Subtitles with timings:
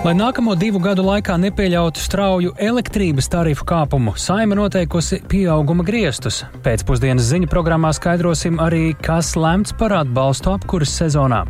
[0.00, 6.38] Lai nākamo divu gadu laikā nepieļautu strauju elektrības tarifu kāpumu, Saima noteikusi pieauguma griestus.
[6.64, 11.42] Pēcpusdienas ziņu programmā skaidrosim arī, kas lemts par atbalstu apkuras sezonā.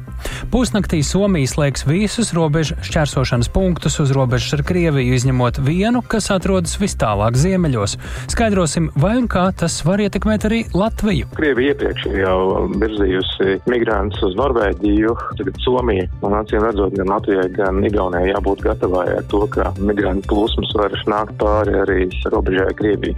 [0.50, 6.74] Pusnaktī Somija slēgs visus robežu šķērsošanas punktus uz robežas ar Krieviju, izņemot vienu, kas atrodas
[6.82, 7.94] vis tālāk ziemeļos.
[8.34, 11.30] Skaidrosim, vai un kā tas var ietekmēt arī Latviju.
[11.38, 17.46] Krievija iepriekš ir jau virzījusi migrantus uz Norvēģiju, tagad Somija, un acīm redzot, gan Latvijai,
[17.54, 23.16] gan Igaunijai jābūt gatavai ar to, ka migrantu plūsmas var nākt pāri arī robežai Krievijai.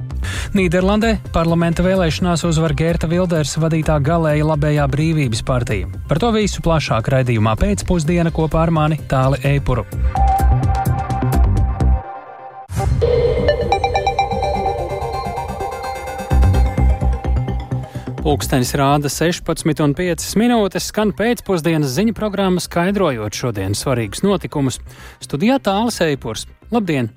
[0.57, 5.89] Nīderlandē parlamenta vēlēšanās uzvar Gerta Vilders vadītā galēja labējā brīvības partija.
[6.09, 9.87] Par to visu plašāk raidījumā pēcpusdiena kopā ar mani Tāli Eipuru.
[18.23, 24.79] Pūkstens rāda 16,5 minūtes, skan pēcpusdienas ziņu programma, skaidrojot šodienas svarīgus notikumus.
[25.25, 26.45] Studijā tālāk Eipurs.
[26.71, 27.11] Labdien!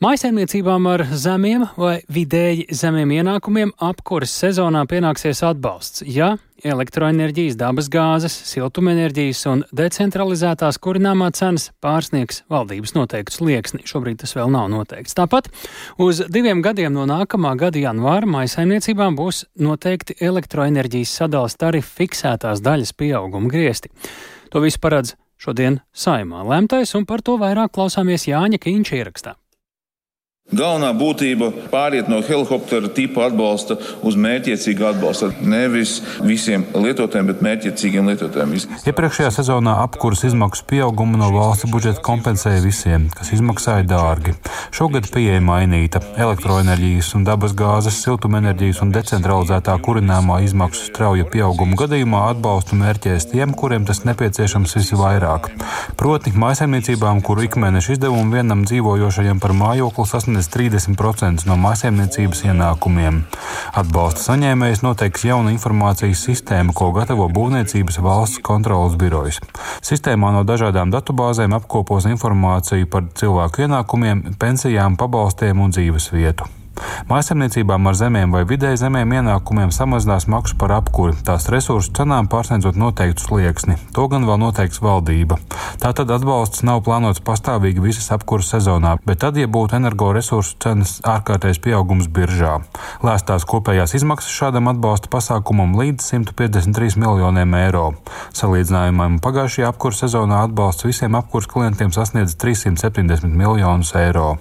[0.00, 9.42] Maisaimniecībām ar zemiem vai vidēji zemiem ienākumiem apkuras sezonā pienāksies atbalsts, ja elektroenerģijas, dabasgāzes, siltumenerģijas
[9.50, 13.84] un decentralizētās kurināmā cenas pārsniegs valdības noteiktu slieksni.
[13.88, 15.16] Šobrīd tas vēl nav noteikts.
[15.18, 15.50] Tāpat
[16.02, 22.94] uz diviem gadiem no nākamā gada janvāra maisaimniecībām būs noteikti elektroenerģijas sadalas tarifu fiksētās daļas
[22.96, 23.92] pieauguma griesti.
[24.52, 29.36] To visu paredz šodien saimā lemtais, un par to vairāk klausāmies Jāņa Kīņša ierakstā.
[30.54, 33.74] Galvenā būtība- pāriet no helikoptera tipa atbalsta
[34.06, 35.32] uz mērķiecīgu atbalstu.
[35.42, 38.52] Nevis visiem lietotājiem, bet mērķiecīgiem lietotājiem.
[38.86, 44.36] Iepriekšējā sezonā apkuras izmaksu pieaugumu no valsts budžeta kompensēja visiem, kas izmaksāja dārgi.
[44.70, 45.98] Šogad pieeja mainīta.
[46.14, 53.84] Elektroenerģijas un dabasgāzes, siltumenerģijas un decentralizētā kurināmā izmaksu strauja pieauguma gadījumā atbalstu mērķēs tiem, kuriem
[53.84, 55.50] tas nepieciešams visvairāk.
[55.96, 63.22] Proti, maisaimniecībām, kuru ikmēneša izdevumu vienam dzīvojošajam par mājokli sasniedz sasniedz 30% no mājsaimniecības ienākumiem.
[63.76, 69.40] Atbalsta saņēmējs noteiks jaunu informācijas sistēmu, ko gatavo Būvniecības valsts kontrolas birojas.
[69.84, 76.55] Sistēmā no dažādām datubāzēm apkopos informāciju par cilvēku ienākumiem, pensijām, pabalstiem un dzīves vietu.
[77.10, 82.78] Mājasemniecībām ar zemiem vai vidēji zemiem ienākumiem samazinās maksu par apkuri, tās resursu cenām pārsniedzot
[82.80, 83.76] noteiktu slieksni.
[83.96, 85.38] To gan vēl noteiks valdība.
[85.82, 91.62] Tātad atbalsts nav plānots pastāvīgi visas apkuras sezonā, bet tad, ja būtu energoresursu cenas ārkārtējs
[91.64, 92.58] pieaugums biržā.
[93.06, 97.86] Lēstās kopējās izmaksas šādam atbalsta pasākumam līdz 153 miljoniem eiro.
[98.36, 104.36] Salīdzinājumam pagājušajā apkuras sezonā atbalsts visiem apkuras klientiem sasniedz 370 miljonus eiro.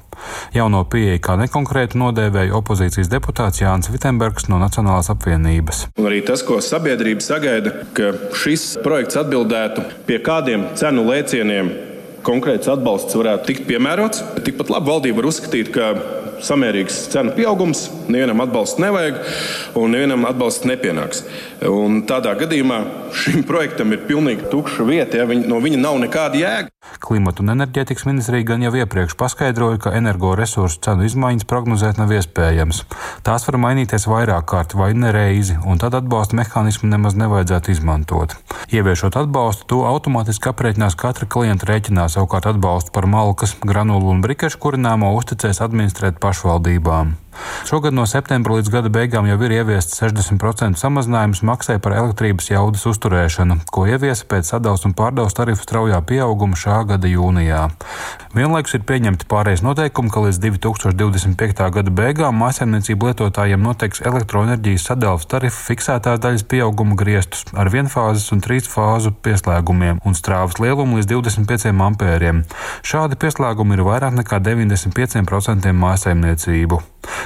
[0.56, 5.86] Jauno pieeja kā nekonkrētu nodēvēja opozīcijas deputāts Jānis Vitsenbergs no Nacionālās apvienības.
[6.00, 11.70] Un arī tas, ko sabiedrība sagaida, ka šis projekts atbildētu pie kādiem cenu lēcieniem
[12.26, 14.24] konkrēts atbalsts varētu tikt piemērots.
[14.42, 15.92] Tikpat labi valdība var uzskatīt, ka
[16.44, 19.22] samērīgs cenu pieaugums, nevienam atbalsts nevajag
[19.80, 21.24] un nevienam atbalsts nepienāks.
[21.70, 22.82] Un tādā gadījumā
[23.16, 26.72] šim projektam ir pilnīgi tukša vieta, ja viņa, no viņa nav nekāda jēga.
[27.02, 32.84] Klimata un enerģētikas ministrija gan jau iepriekš paskaidroja, ka energoresursu cenu izmaiņas prognozēt nav iespējams.
[33.26, 38.36] Tās var mainīties vairāk kārt vai nereizi, un tad atbalsta mehānismu nemaz nevajadzētu izmantot.
[38.74, 44.62] Ieviešot atbalstu, to automātiski aprēķinās katra klienta rēķinā, savukārt atbalstu par malkas, granulu un brikešu
[44.62, 47.14] kurināmo uzticēs administrēt pašvaldībām.
[47.66, 52.86] Šogad no septembra līdz gada beigām jau ir ieviests 60% samazinājums maksai par elektrības jaudas
[52.90, 57.64] uzturēšanu, ko ieviesa pēc sadalas un pārdevas tarifu straujā pieauguma šā gada jūnijā.
[58.36, 61.70] Vienlaikus ir pieņemti pārējais noteikumi, ka līdz 2025.
[61.78, 68.44] gada beigām mājsaimniecību lietotājiem noteiks elektroenerģijas sadalas tarifu fiksētās daļas pieauguma griestus ar vienfāzes un
[68.46, 72.44] trīsfāzu pieslēgumiem un strāvas lielumu līdz 25 ampēriem.
[72.86, 76.82] Šādi pieslēgumi ir vairāk nekā 95% mājsaimniecību.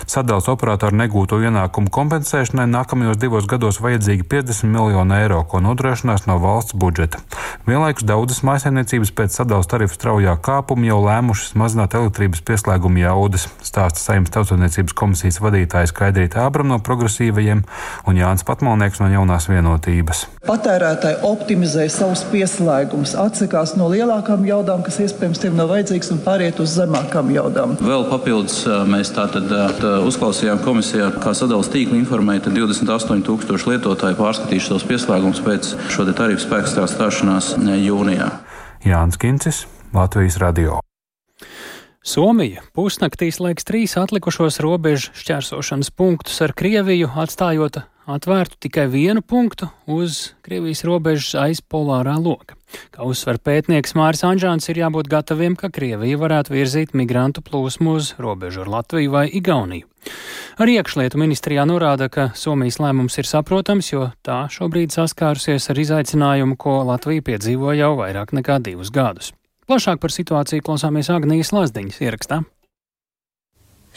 [0.07, 6.37] Sadals operatoru negūto ienākumu kompensēšanai nākamajos divos gados vajadzīgi 50 miljoni eiro, ko nodrošinās no
[6.39, 7.19] valsts budžeta.
[7.67, 14.01] Vienlaikus daudzas maisaimniecības pēc sadals tarifu straujā kāpuma jau lēmušas mazināt elektrības pieslēgumu jaudas, stāsta
[14.01, 17.65] Saimnes tautsāniecības komisijas vadītājs Kaidrīta Ābram no progresīvajiem
[18.07, 20.25] un Jānis Patmalnieks no jaunās vienotības.
[20.47, 26.61] Patērētāji optimizē savus pieslēgumus, atsakās no lielākām jaudām, kas iespējams tiem nav vajadzīgas, un pāriet
[26.63, 27.75] uz zemākām jaudām.
[27.83, 29.51] Vēl papildus mēs tātad
[30.07, 36.45] uzklausījām komisijā, kā sadalījuma tīkla informēja, ka 28,000 lietotāji pārskatījuši savus pieslēgumus pēc šo tarifu
[36.45, 38.29] spēkā stāšanās jūnijā.
[38.87, 40.79] Jānis Kincis, Latvijas Radio.
[41.99, 49.67] Somija pusnaktī slēgs trīs atlikušos robežu šķērsošanas punktus ar Krieviju, atstājot atvērtu tikai vienu punktu
[49.85, 52.58] uz Krievijas robežas aiz polārā loka.
[52.93, 58.13] Kā uzsver pētnieks Māris Anžāns, ir jābūt gataviem, ka Krievija varētu virzīt migrantu plūsmu uz
[58.21, 59.87] robežu ar Latviju vai Igauniju.
[60.59, 66.59] Arī iekšlietu ministrijā norāda, ka Somijas lēmums ir saprotams, jo tā šobrīd saskārusies ar izaicinājumu,
[66.59, 69.33] ko Latvija piedzīvo jau vairāk nekā divus gadus.
[69.69, 72.41] Plašāk par situāciju klausāmies Agnijas Lazdiņas ierakstā.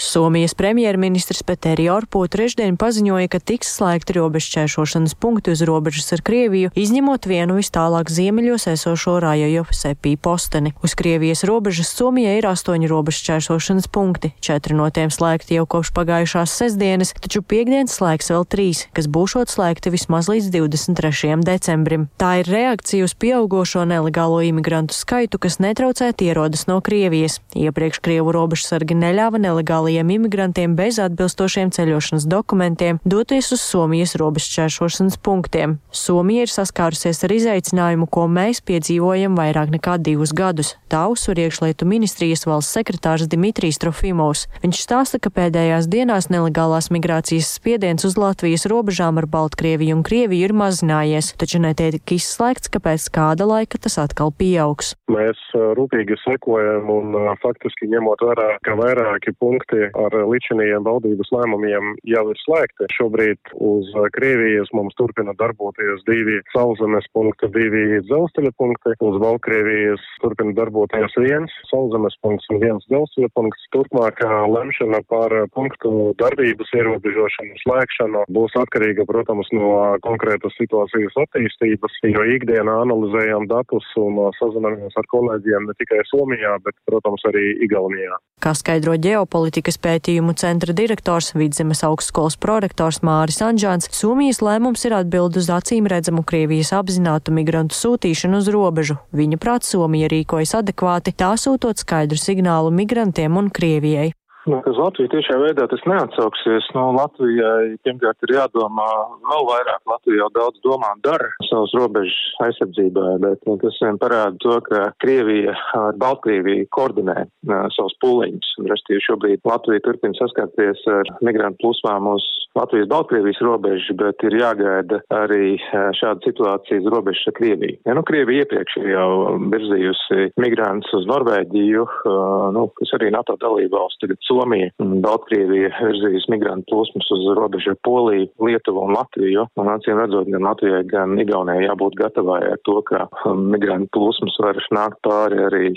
[0.02, 6.72] Somijas premjerministrs Peteri Orpo trešdien paziņoja, ka tiks slēgti robežšķēršošanas punkti uz robežas ar Krieviju,
[6.74, 10.72] izņemot vienu vis tālāk ziemeļos esošo Rajojo sepī posteni.
[10.82, 16.50] Uz Krievijas robežas Somijai ir astoņi robežšķēršošanas punkti, četri no tiem slēgti jau kopš pagājušās
[16.50, 21.38] sestdienas, taču piekdienas slēgs vēl trīs, kas būšot slēgti vismaz līdz 23.
[21.46, 22.08] decembrim.
[22.18, 27.38] Tā ir reakcija uz pieaugošo nelegālo imigrantu skaitu, kas netraucēt ierodas no Krievijas.
[27.54, 35.18] Iepriekš Krievu robežsargi neļāva nelegāli nelegālajiem imigrantiem bez atbilstošiem ceļošanas dokumentiem doties uz Somijas robežšķēršošanas
[35.22, 35.78] punktiem.
[35.92, 40.76] Somija ir saskārusies ar izaicinājumu, ko mēs piedzīvojam vairāk nekā divus gadus.
[40.88, 44.46] Tā uzsver iekšlietu ministrijas valsts sekretārs Dimitrijs Trofimovs.
[44.62, 50.48] Viņš stāsta, ka pēdējās dienās nelegālās migrācijas spiediens uz Latvijas robežām ar Baltkrieviju un Krieviju
[50.48, 54.94] ir mazinājies, taču netiek izslēgts, ka pēc kāda laika tas atkal pieaugs.
[55.12, 62.24] Mēs rūpīgi sekojam un faktiski ņemot vērā, ka vairāki punkti ar līdzinījiem valdības lēmumiem jau
[62.32, 62.88] ir slēgti.
[62.96, 68.96] Šobrīd uz Krievijas mums turpina darboties divi sauszemes punkti, divi dzelzceļa punkti.
[69.02, 73.68] Uz Baltkrievijas turpina darboties viens sauszemes punkts un viens dzelzceļa punkts.
[73.74, 79.72] Turpmāk lemšana par punktu darbības ierobežošanu, slēgšanu būs atkarīga, protams, no
[80.04, 86.76] konkrētas situācijas attīstības, jo ikdienā analizējam datus un sazināmies ar kolēģiem ne tikai Somijā, bet,
[86.88, 88.18] protams, arī Igaunijā.
[88.42, 94.96] Kā skaidro ģeopolitikas Politikas pētījumu centra direktors, Vidzemes augstskolas prorektors Māris Anžāns, Somijas lēmums ir
[94.96, 98.96] atbild uz acīm redzamu Krievijas apzinātu migrantu sūtīšanu uz robežu.
[99.14, 104.10] Viņa prāt Somija rīkojas adekvāti, tā sūtot skaidru signālu migrantiem un Krievijai.
[104.42, 106.66] Nu, uz Latviju tiešā veidā tas neatsauksies.
[106.74, 108.88] Nu, Latvijai pirmkārt ir jādomā
[109.30, 109.82] vēl vairāk.
[109.86, 112.18] Latvija jau daudz domā un dara savas robežas
[112.48, 118.54] aizsardzībā, bet nu, tas vien parāda to, ka Krievija ar Baltkrieviju koordinē uh, savus pūliņus.
[118.72, 122.26] Restīvi šobrīd Latvija turpina saskarties ar migrantu plūsmām uz
[122.58, 125.54] Latvijas-Baltkrievijas robežu, bet ir jāgaida arī
[125.96, 127.78] šāda situācija uz robežas ar Krieviju.
[127.86, 133.38] Ja, nu, Krievija iepriekš ir jau virzījusi migrantus uz Norvēģiju, uh, nu, kas arī NATO
[133.40, 139.46] dalībvalsts, tagad Somija un Baltkrievija virzījusi migrantu plūsmas uz robežu ar Poliju, Lietuvu un Latviju.
[139.60, 143.06] Un acīm redzot, gan Latvijai, gan Igaunijai jābūt gatavai ar to, ka
[143.36, 145.72] migrantu plūsmas var nākt pāri arī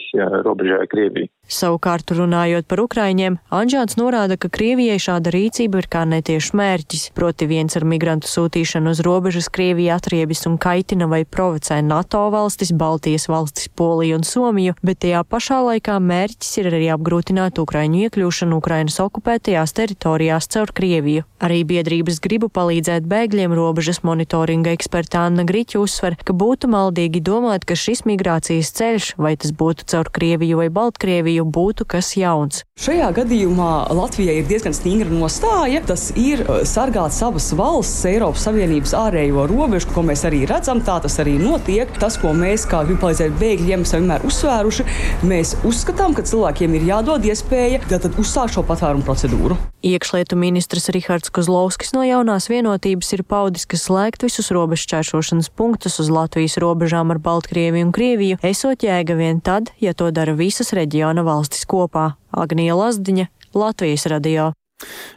[0.46, 1.32] robežai ar Krieviju.
[1.46, 7.46] Savukārt, runājot par Ukraiņiem, Anžāns norāda, ka Krievijai šāda rīcība ir kā netieši mērķis, proti
[7.46, 13.28] viens ar migrantu sūtīšanu uz robežas Krievija atriebis un kaitina vai provocē NATO valstis, Baltijas
[13.30, 19.00] valstis, Poliju un Somiju, bet tajā pašā laikā mērķis ir arī apgrūtināt Ukraiņu iekļūšanu Ukrainas
[19.02, 21.26] okupētajās teritorijās caur Krieviju.
[21.42, 27.66] Arī biedrības gribu palīdzēt bēgļiem robežas monitoringa eksperta Anna Griķa uzsver, ka būtu maldīgi domāt,
[27.66, 32.64] ka šis migrācijas ceļš, vai tas būtu caur Krieviju vai Baltkrieviju, Krieviju būtu kas jauns.
[32.82, 35.80] Šajā gadījumā Latvijai ir diezgan stingra nostāja.
[35.88, 40.82] Tas ir uh, sargāt savas valsts, Eiropas Savienības ārējo robežu, ko mēs arī redzam.
[40.84, 41.92] Tā tas arī notiek.
[42.02, 44.88] Tas, ko mēs kā gribam palīdzēt bēgļiem, esam vienmēr uzsvēruši.
[45.30, 49.56] Mēs uzskatām, ka cilvēkiem ir jādod iespēja tad uzsākt šo patvērumu procedūru.
[49.86, 56.12] Iekšlietu ministrs Rihards Kozlovskis no jaunās vienotības ir paudis, ka slēgt visus robežšķēršošanas punktus uz
[56.12, 61.24] Latvijas robežām ar Baltkrieviju un Krieviju esot jēga vien tad, ja to dara visas reģiona
[61.24, 62.18] valstis kopā.
[62.36, 64.52] Agnija Lazdiņa, Latvijas radio.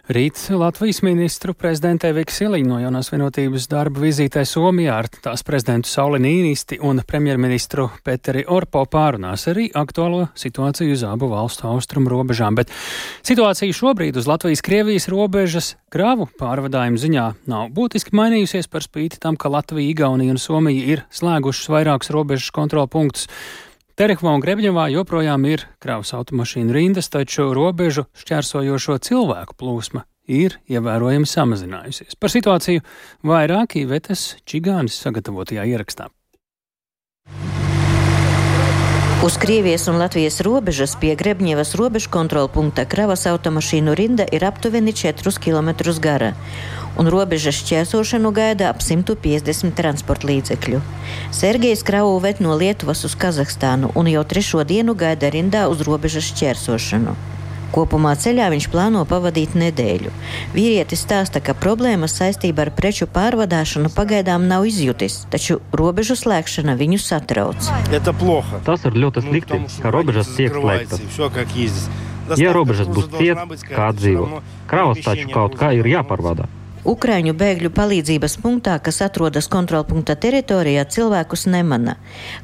[0.09, 5.91] Rīt Latvijas ministru prezidentē Vika Siliņa no jaunās vienotības darba vizītē Somijā ar tās prezidentu
[5.91, 12.57] Sauli Nīnisti un premjerministru Peteri Orpo pārunās arī aktuālo situāciju uz abu valstu austrumu robežām,
[12.57, 12.73] bet
[13.27, 19.53] situācija šobrīd uz Latvijas-Krievijas robežas kravu pārvadājumu ziņā nav būtiski mainījusies par spīti tam, ka
[19.53, 23.29] Latvija, Igaunija un Somija ir slēgušas vairākus robežas kontrolpunktus.
[23.99, 31.26] Terehvā un Grebņevā joprojām ir kravas automašīnu rindas, taču robežu šķērsojošo cilvēku plūsma ir ievērojami
[31.26, 32.14] samazinājusies.
[32.14, 32.85] Par situāciju
[33.26, 36.07] vairāk Ivetes Čigānis sagatavotajā ierakstā.
[39.26, 44.95] Uz Krievijas un Latvijas robežas pie Grebņevas robežu kontrola punkta kravas automašīnu rinda ir aptuveni
[44.95, 46.37] 4 km gara
[46.99, 50.83] un robežas šķērsošanu gaida ap 150 transporta līdzekļu.
[51.35, 56.28] Sergejs kravu ved no Lietuvas uz Kazahstānu un jau trešo dienu gaida rindā uz robežas
[56.33, 57.17] šķērsošanu.
[57.69, 60.11] Kopumā ceļā viņš plāno pavadīt nedēļu.
[60.55, 67.00] Vīrietis stāsta, ka problēmas saistībā ar preču pārvadāšanu pagaidām nav izjutis, taču robežu slēgšana viņu
[67.05, 67.69] satrauc.
[68.64, 71.88] Tas ir ļoti slikti, ka robežas tiek slēgtas.
[72.40, 76.49] Ja robežas būs cietas, kā dzīvo, kravas taču kaut kā ir jāpārvada.
[76.87, 81.97] Ukraiņu bēgļu palīdzības punktā, kas atrodas kontrolpunkta teritorijā, cilvēkus nemana.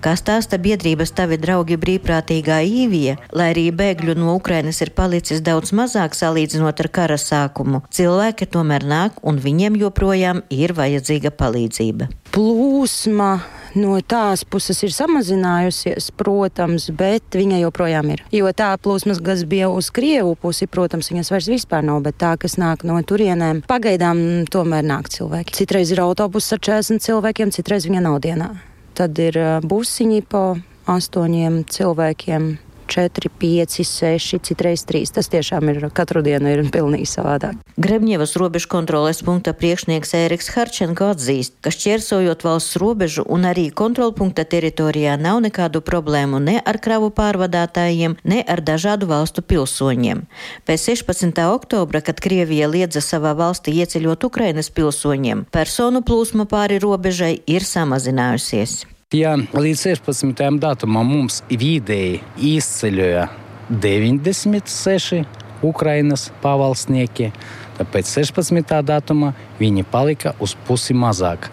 [0.04, 5.74] Kā stāsta biedrības tavi draugi brīvprātīgā īvija, lai arī bēgļu no Ukrainas ir palicis daudz
[5.76, 12.10] mazāk salīdzinot ar kara sākumu, cilvēki tomēr nāk un viņiem joprojām ir vajadzīga palīdzība.
[12.34, 13.36] Plūsma
[13.78, 18.24] no tās puses ir samazinājusies, protams, bet viņa joprojām ir.
[18.34, 22.32] Jo tā plūsmas, kas bija uz Krievu pusi, protams, viņas vairs vispār nav, bet tā,
[22.40, 25.54] kas nāk no turienēm, pagaidām tomēr nāk cilvēki.
[25.60, 28.50] Citreiz ir autobus ar 40 cilvēkiem, citreiz viņa nav dienā.
[28.98, 30.46] Tad ir busiņi pa
[30.90, 32.50] astoņiem cilvēkiem.
[32.88, 35.12] 4, 5, 6, citreiz 3.
[35.16, 37.58] Tas tiešām ir katru dienu ir pilnīgi savādāk.
[37.80, 44.46] Grebņevas robežu kontroles punkta priekšnieks Ēriks Harčenko atzīst, ka šķērsojot valsts robežu un arī kontrolpunkta
[44.48, 50.24] teritorijā nav nekādu problēmu ne ar kravu pārvadātājiem, ne ar dažādu valstu pilsoņiem.
[50.68, 51.44] Pēc 16.
[51.50, 58.93] oktobra, kad Krievija liedza savā valstī ieceļot Ukrainas pilsoņiem, personu plūsma pāri robežai ir samazinājusies.
[59.12, 60.38] Ja līdz 16.
[60.58, 63.26] datumam mums vidēji izceļoja
[63.68, 65.20] 96
[65.64, 67.28] Ukrainas pavalsnieki,
[67.76, 68.80] tad pēc 16.
[68.82, 71.50] datuma viņi palika uz pusi mazāk.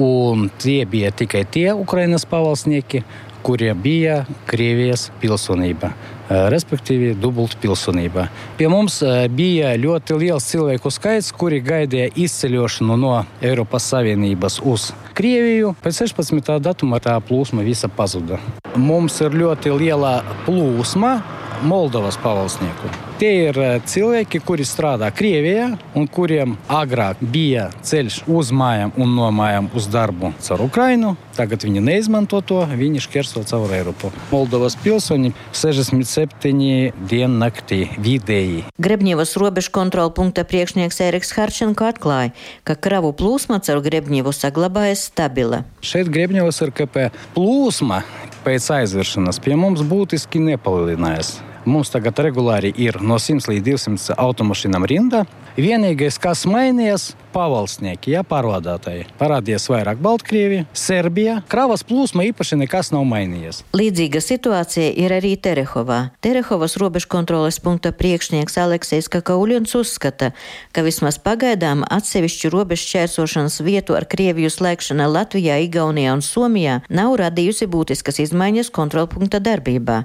[0.00, 3.04] Un tie bija tikai tie Ukrainas pavalsnieki,
[3.46, 5.94] kuriem bija Krievijas pilsonība
[6.26, 8.26] respektīvi dubulta pilsonība.
[8.58, 8.98] Pie mums
[9.36, 15.74] bija ļoti liels cilvēku skaits, kuri gaidīja izceļošanu no Eiropas Savienības uz Krieviju.
[15.82, 16.58] Pēc 16.
[16.62, 18.40] datuma tā plūsma visa pazuda.
[18.76, 21.14] Mums ir ļoti liela plūsma
[21.62, 22.90] Moldovas pavalsnieku.
[23.16, 23.56] Tie ir
[23.88, 29.86] cilvēki, kuri strādā Krievijā un kuriem agrāk bija ceļš uz mājām un no mājām uz
[29.88, 31.14] darbu caur Ukrainu.
[31.36, 34.10] Tagad viņi neizmanto to, viņi šķērso caur Eiropu.
[34.32, 38.66] Moldovas pilsoņi 67 dienu naktī vidēji.
[38.80, 42.32] Grebņevas robežu kontrola punkta priekšnieks Eriks Harčenko atklāja,
[42.68, 45.64] ka kravu plūsma caur Grebņevu saglabājas stabila.
[45.84, 48.02] Šeit Grebņevas ir KP plūsma
[48.46, 51.40] pēc aizvēršanas pie mums būtiski nepalielinājās.
[51.66, 55.24] Mums tagad regulāri ir no 100 līdz 200 automašīnām rinda.
[55.56, 59.06] Vienīgais, kas mainījās, pavalsnieki, ja pārvadātāji.
[59.16, 61.38] Parādījās vairāk Baltkrievija, Serbija.
[61.48, 63.62] Kravas plūsma īpaši nekas nav mainījies.
[63.76, 65.98] Līdzīga situācija ir arī Terehovā.
[66.24, 70.34] Terehovas robežu kontroles punkta priekšnieks Aleksejs Kakauļons uzskata,
[70.76, 77.16] ka vismaz pagaidām atsevišķu robežu šķērsošanas vietu ar Krieviju slēgšana Latvijā, Igaunijā un Somijā nav
[77.20, 80.02] radījusi būtiskas izmaiņas kontrolpunkta darbībā.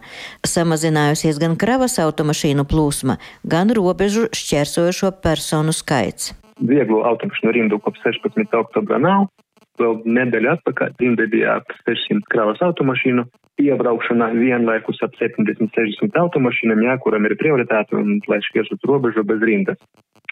[0.47, 5.40] Samazinājusies gan kravas automašīnu plūsma, gan robežu šķērsojošo personu
[5.75, 6.33] skaits.
[6.61, 8.53] Vieglu automašīnu rindu kopš 16.
[8.57, 9.27] oktobra nav.
[9.81, 13.25] Vēl nedēļa atpakaļ rinda bija ap 600 kravas automašīnu.
[13.61, 19.81] Iebraukšana vienlaikus ap 70-60 automašīnām, jā, kuram ir prioritāte un lai šķirsot robežu bez rindas.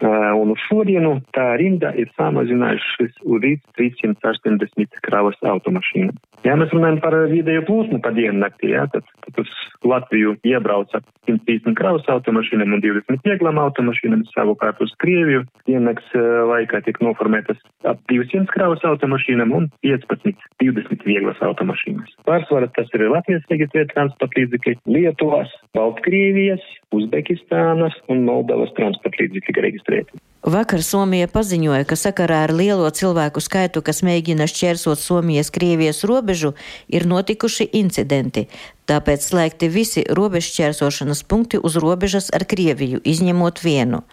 [0.01, 6.15] Un uz šodienu tā rinda ir samazinājušas līdz 380 kravas automašīnām.
[6.47, 9.49] Ja mēs runājam par vidēju plūsmu pa dienu naktī, jā, tad, tad uz
[9.83, 16.99] Latviju iebrauca 150 kravas automašīnām un 20 vieglām automašīnām, savukārt uz Krieviju diennakts laikā tiek
[17.03, 22.15] noformētas ap 200 kravas automašīnām un 15-20 vieglas automašīnas.
[22.27, 26.63] Pārsvarā tas ir Latvijas reģistrēta transporta līdzekļi, Lietuvas, Baltkrievijas,
[26.95, 29.57] Uzbekistānas un Moldovas transporta līdzekļi
[29.93, 30.25] reģistrēti.
[30.39, 36.53] Vakar Somija paziņoja, ka sakarā ar lielo cilvēku skaitu, kas mēģina šķērsot Somijas-Krievijas robežu,
[36.88, 38.46] ir notikuši incidenti.
[38.88, 44.05] Tāpēc slēgti visi robežšķērsošanas punkti uz robežas ar Krieviju, izņemot vienu.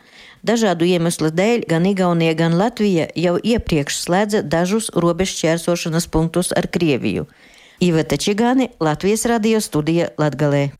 [0.42, 7.30] Dažādu iemeslu dēļ gan Igaunija, gan Latvija jau iepriekš slēdza dažus robežšķērsošanas punktus ar Krieviju.
[7.78, 10.72] Iveta Čigāni, Latvijas radio studija Latgalē.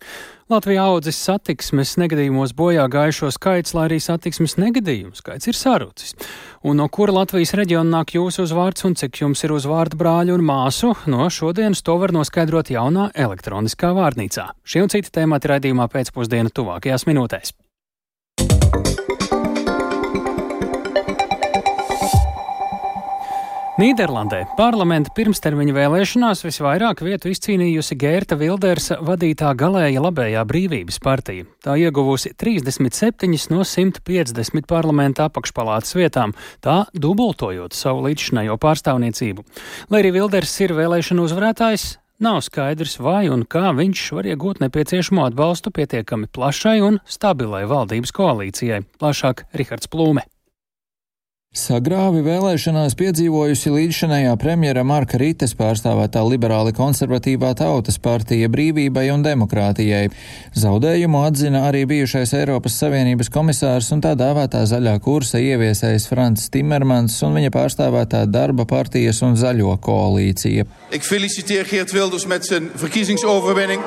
[0.47, 6.15] Latvijā audzis satiksmes negadījumos bojā gājušo skaits, lai arī satiksmes negadījumu skaits ir sarucis.
[6.63, 10.47] Un no kura Latvijas reģiona nāk jūsu uzvārds un cik jums ir uzvārdu brāļu un
[10.47, 14.53] māsu, no šodienas to var noskaidrot jaunā elektroniskā vārnīcā.
[14.63, 17.57] Šie un citi temati raidījumā pēcpusdienu tuvākajās minūtēs.
[23.77, 31.45] Nīderlandē parlamenta pirmstermiņa vēlēšanās visvairāk vietu izcīnījusi Gērta Vildersa vadītā galēja labējā brīvības partija.
[31.61, 36.33] Tā ieguvusi 37 no 150 parlamenta apakšpalātas vietām,
[36.65, 39.45] tā dubultojot savu līdzšinējo pārstāvniecību.
[39.93, 41.85] Lai arī Vilders ir vēlēšanu uzvarētājs,
[42.25, 48.17] nav skaidrs, vai un kā viņš var iegūt nepieciešamo atbalstu pietiekami plašai un stabilai valdības
[48.17, 48.87] koalīcijai.
[48.97, 50.25] Plašāk Rihards Plūme.
[51.57, 60.11] Sagrāvi vēlēšanās piedzīvojusi līdzšanējā premjera Marka Rītes pārstāvētā liberāli konservatīvā tautas partija brīvībai un demokrātijai.
[60.59, 67.17] Zaudējumu atzina arī bijušais Eiropas Savienības komisārs un tā dēvētā zaļā kursa ieviesējs Frants Timermans
[67.25, 70.69] un viņa pārstāvētā darba partijas un zaļo koalīcija.
[70.93, 73.81] Ik feliciteer Geert Wilders met zijn verkiezingsoverwinning.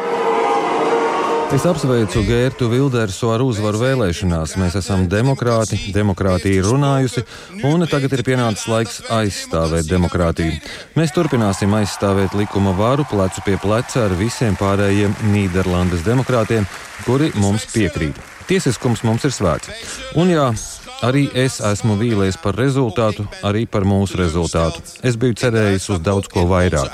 [1.49, 4.51] Es apsveicu Gērtu Vildersu ar uzvaru vēlēšanās.
[4.61, 7.23] Mēs esam demokrāti, demokrātija ir runājusi,
[7.65, 10.59] un tagad ir pienācis laiks aizstāvēt demokrātiju.
[10.93, 16.69] Mēs turpināsim aizstāvēt likuma varu plecu pie pleca ar visiem pārējiem Nīderlandes demokrātiem,
[17.07, 18.19] kuri mums piekrīt.
[18.49, 19.73] Tiesiskums mums ir svēts.
[20.21, 20.51] Un jā,
[20.99, 24.83] Arī es esmu vīlies par rezultātu, arī par mūsu rezultātu.
[24.99, 26.91] Es biju cerējis uz daudz ko vairāk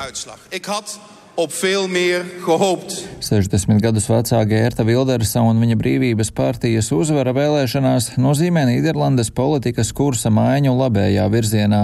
[1.35, 3.07] op veel meer gehoopt.
[3.19, 10.31] 60 gadus vecā Gērta Vildersa un viņa brīvības partijas uzvara vēlēšanās nozīmē Nīderlandes politikas kursa
[10.31, 11.81] maiņu labējā virzienā.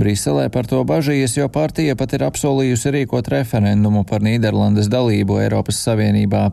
[0.00, 5.82] Briselē par to bažījies, jo partija pat ir apsolījusi rīkot referendumu par Nīderlandes dalību Eiropas
[5.84, 6.46] Savienībā.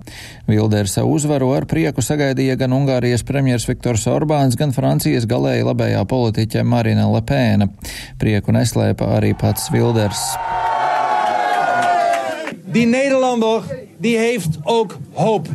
[0.50, 6.68] Vildersa uzvaru ar prieku sagaidīja gan Ungārijas premjers Viktors Orbāns, gan Francijas galēji labējā politiķe
[6.68, 7.72] Marina Lepēna.
[8.20, 10.34] Prieku neslēpa arī pats Vilders.
[12.76, 13.64] Die Nederlander
[13.98, 15.48] die heeft ook hoop.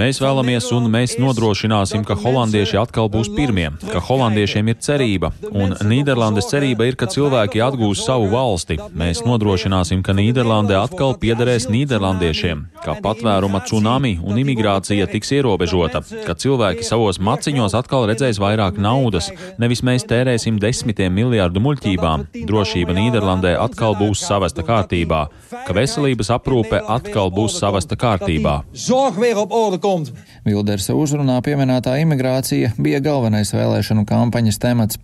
[0.00, 5.32] Mēs vēlamies un mēs nodrošināsim, ka holandieši atkal būs pirmie, ka holandiešiem ir cerība.
[5.50, 8.78] Un Nīderlandes cerība ir, ka cilvēki atgūs savu valsti.
[8.96, 16.36] Mēs nodrošināsim, ka Nīderlandē atkal piederēs Nīderlandiešiem, ka patvēruma tsunami un imigrācija tiks ierobežota, ka
[16.38, 22.30] cilvēki savos maciņos atkal redzēs vairāk naudas, nevis mēs tērēsim desmitiem miljardu muļķībām.
[22.48, 25.26] Drošība Nīderlandē atkal būs savesta kārtībā,
[25.66, 28.60] ka veselības aprūpe atkal būs savesta kārtībā.
[28.72, 30.12] Zorg weer op orde komt.
[30.46, 34.98] Vildersa uzrunā pieminētā imigrācija bija galvenais vēlēšanu kampaņas temats.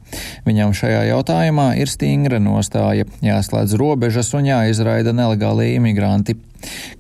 [0.46, 6.37] Viņam šajā jautājumā ir stingra nostāja- jāslēdz robežas un jāizraida nelegālie imigranti.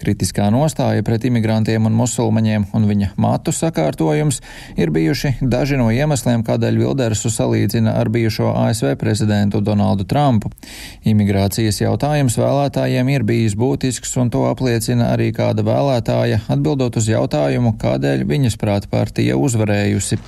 [0.00, 4.40] Kritiskā nostāja pret imigrantiem un musulmaņiem un viņa matu sakārtojums
[4.76, 10.50] ir bijuši daži no iemesliem, kādēļ Vildersu salīdzina ar bijušo ASV prezidentu Donaldu Trumpu.
[11.06, 17.74] Imigrācijas jautājums vēlētājiem ir bijis būtisks, un to apliecina arī kāda vēlētāja atbildot uz jautājumu,
[17.80, 20.18] kādēļ viņas prāt partija uzvarējusi.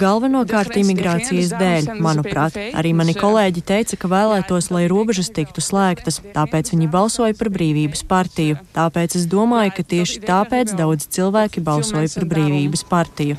[0.00, 6.20] Galvenokārt imigrācijas dēļ, manuprāt, arī mani kolēģi teica, ka vēlētos vēlētos, lai robežas tiktu slēgtas,
[6.34, 8.58] tāpēc viņi balsoja par brīvības partiju.
[8.74, 13.36] Tāpēc es domāju, ka tieši tāpēc daudz cilvēki balsoja par brīvības partiju.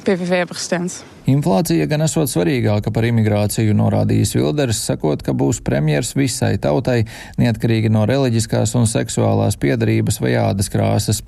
[1.30, 7.06] Inflācija gan esot svarīgāka par imigrāciju, norādījis Vilders, sakot, ka būs premjers visai tautai,
[7.38, 11.22] neatkarīgi no reliģiskās un seksuālās piedarības vai ādas krāsas.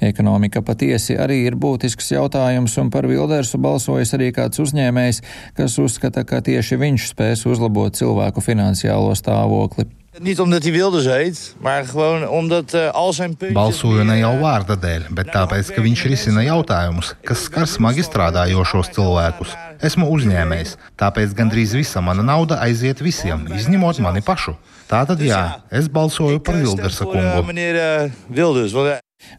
[0.00, 5.22] Ekonomika patiesi arī ir būtisks jautājums, un par Vildersu balsojas arī kāds uzņēmējs,
[5.58, 9.88] kas uzskata, ka tieši viņš spēs uzlabot cilvēku finansiālo stāvokli.
[10.20, 13.52] Niet omdat hij Wilders heet, maar gewoon omdat uh, al zijn punten.
[13.52, 18.90] Balsoju ne jau vārda dēļ, bet tāpēc, ka viņš risina jautājumus, kas skar smagi strādājošos
[18.96, 19.54] cilvēkus.
[19.78, 24.56] Esmu uzņēmējs, tāpēc gandrīz visa mana nauda aiziet visiem, izņemot mani pašu.
[24.90, 27.46] Tātad jā, es balsoju par Vildersa kungu.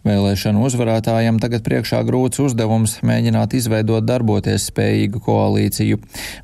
[0.08, 6.00] Vēlēšanu uzvarētājam tagad priekšā grūts uzdevums mēģināt izveidot darboties spējīgu koalīciju.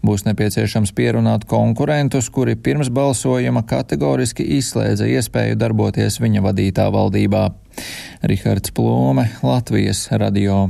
[0.06, 7.50] Būs nepieciešams pierunāt konkurentus, kuri pirms balsojuma kategoriski izslēdza iespēju darboties viņa vadītā valdībā.
[8.24, 10.66] Rihards Plome, Latvijas radio.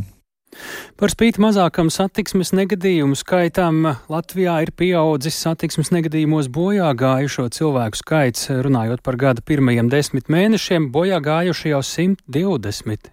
[0.95, 8.47] Par spīti mazākam satiksmes negadījumu skaitam Latvijā ir pieaudzis satiksmes negadījumos bojā gājušo cilvēku skaits.
[8.65, 13.11] Runājot par gada pirmajiem desmit mēnešiem, bojā gājuši jau 120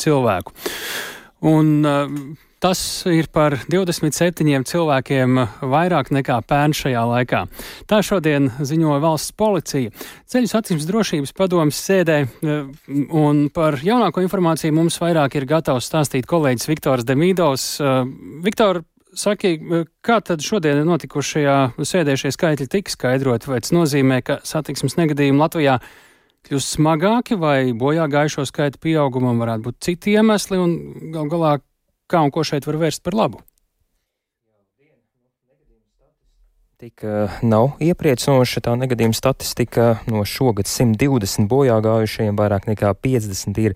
[0.00, 0.54] cilvēku.
[1.50, 7.38] Un, uh, Tas ir par 27 cilvēkiem vairāk nekā pērn šajā laikā.
[7.88, 9.88] Tā šodien ziņoja valsts policija.
[10.28, 12.66] Ceļu satiksmes drošības padomas sēdē, eh,
[13.16, 17.80] un par jaunāko informāciju mums vairāk ir gatavs stāstīt kolēģis Viktors Demīdovs.
[17.80, 18.04] Eh,
[18.44, 19.56] Viktor, saki,
[20.04, 23.48] kā tad šodien notikušajā sēdē šie skaitļi tika skaidroti?
[23.48, 25.80] Vai tas nozīmē, ka satiksmes negadījumi Latvijā
[26.44, 31.58] kļūst smagāki vai bojā gājušo skaitu pieaugumam varētu būt citi iemesli un gal galā
[32.10, 33.42] kā un ko šeit var vērst par labu?
[36.80, 37.02] Tik
[37.44, 39.98] nav iepriecinoša tā negadījuma statistika.
[40.08, 43.74] No šogad 120 bojā gājušajiem vairāk nekā 50 ir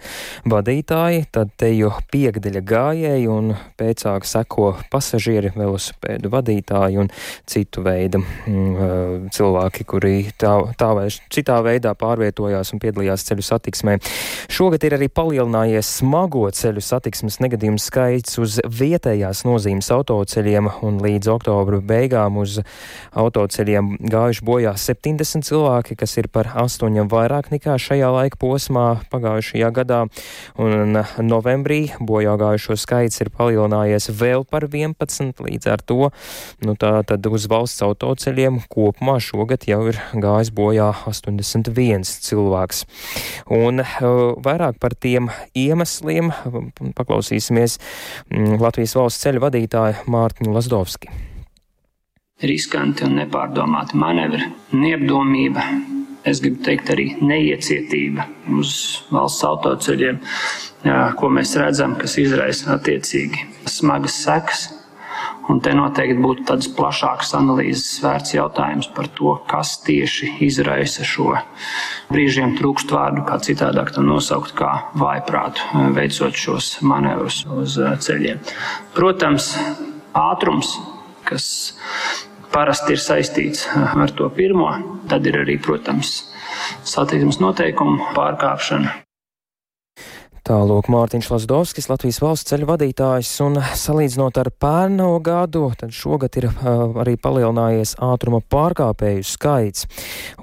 [0.48, 7.10] vadītāji, tad te jau piekdeļa gājēji un pēcāk seko pasažieri, velosipēdu vadītāji un
[7.44, 13.98] citu veidu mm, cilvēki, kuri tā, tā vai citā veidā pārvietojās un piedalījās ceļu satiksmē.
[14.48, 21.34] Šogad ir arī palielinājies smago ceļu satiksmes negadījumu skaits uz vietējās nozīmes autoceļiem un līdz
[21.36, 22.62] oktobra beigām uz
[23.18, 29.70] autoceļiem gājuši bojā 70 cilvēki, kas ir par astoņiem vairāk nekā šajā laika posmā pagājušajā
[29.74, 30.04] gadā.
[30.60, 36.10] Un novembrī bojā gājušo skaits ir palielinājies vēl par 11, līdz ar to
[36.64, 42.84] nu, tā, tad uz valsts autoceļiem kopumā šogad jau ir gājis bojā 81 cilvēks.
[43.54, 44.08] Un uh,
[44.44, 46.32] vairāk par tiem iemesliem
[46.96, 47.78] paklausīsimies
[48.30, 51.33] mm, Latvijas valsts ceļu vadītāju Mārtiņu Lasdovski
[52.42, 55.62] riskanti un nepārdomāti manevri, neapdomība,
[56.26, 58.26] es gribu teikt, arī neiecietība
[58.58, 60.22] uz valsts autoceļiem,
[61.18, 64.64] ko mēs redzam, kas izraisa attiecīgi smagas sekas.
[65.52, 71.34] Un te noteikti būtu tāds plašāks analīzes vērts jautājums par to, kas tieši izraisa šo
[72.08, 78.40] brīžiem trūkst vārdu, kā citādāk to nosaukt, kā vājprātu, veicot šos manevrus uz ceļiem.
[78.96, 79.50] Protams,
[80.16, 80.72] ātrums,
[81.28, 81.46] kas
[82.54, 84.70] parasti ir saistīts ar to pirmo.
[85.10, 86.16] Tad ir arī, protams,
[86.88, 89.03] satiksmes noteikumu pārkāpšana.
[90.44, 96.50] Tālūk Mārtiņš Lasdovskis, Latvijas valsts ceļu vadītājs, un salīdzinot ar pērno gadu, tad šogad ir
[96.50, 99.86] uh, arī palielinājies ātruma pārkāpēju skaits.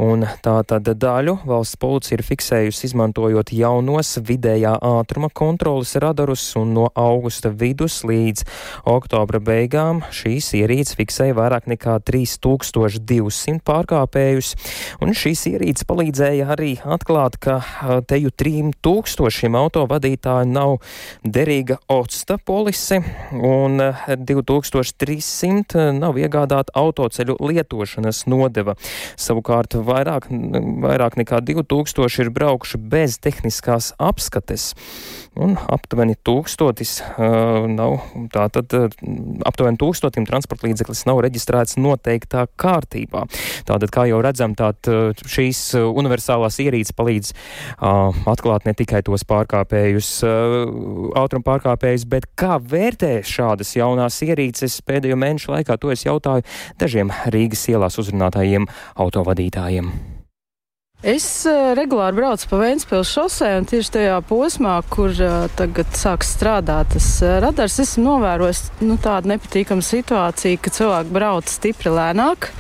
[0.02, 6.74] Un tā tad daļu valsts policija ir fiksējusi izmantojot jaunos vidējā ātruma kontrolas radarus, un
[6.80, 8.42] no augusta vidus līdz
[8.90, 14.56] oktobra beigām šīs ierīces fiksēja vairāk nekā 3200 pārkāpējus,
[14.98, 17.62] un šīs ierīces palīdzēja arī atklāt, ka
[18.10, 20.78] teju 3000 auto vadītāju nav
[21.24, 23.02] derīga octa polise
[23.36, 28.78] un 2300 eh, nav iegādāta autoceļu lietošanas nodeva.
[29.20, 34.72] Savukārt vairāk, vairāk nekā 2000 ir braukuši bez tehniskās apskates
[35.40, 38.02] un aptuveni tūkstotis uh, nav,
[38.34, 38.88] tātad uh,
[39.48, 43.24] aptuveni tūkstotim transporta līdzeklis nav reģistrēts noteiktā kārtībā.
[43.68, 49.81] Tātad, kā jau redzam, tātad šīs universālās ierīces palīdz uh, atklāt ne tikai tos pārkāpējus,
[50.26, 56.48] uh, ātruma pārkāpējus, bet kā vērtē šādas jaunās ierīces pēdējo mēnešu laikā, to es jautāju
[56.82, 58.70] dažiem Rīgas ielās uzrunātājiem
[59.02, 59.94] autovadītājiem.
[61.02, 66.36] Es uh, regulāri braucu pa Vēncpils šosē, un tieši tajā posmā, kur uh, tagad sāks
[66.36, 72.52] strādāt tas uh, radars, esmu novērojis nu, tādu nepatīkamu situāciju, ka cilvēki brauc stipri lēnāk.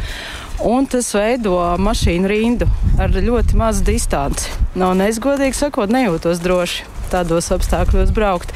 [0.66, 2.70] Un tas veido mašīnu rindu
[3.02, 4.50] ar ļoti mazu distanci.
[4.74, 8.56] Nu, un es godīgi sakot, nejūtos droši tādos apstākļos braukt.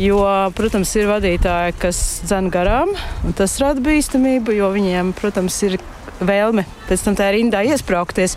[0.00, 0.24] Jo,
[0.56, 2.94] protams, ir vadītāji, kas dzen garām,
[3.26, 5.80] un tas rada bīstamību, jo viņiem, protams, ir
[6.20, 8.36] vēlme pēc tam tā rindā iesprāgties.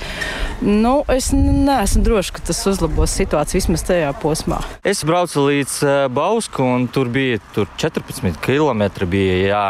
[0.64, 4.62] Nu, es neesmu drošs, ka tas uzlabos situāciju vismaz tajā posmā.
[4.88, 8.88] Es braucu līdz uh, Bausku, un tur bija tur 14 km.
[9.10, 9.68] Bija, jā.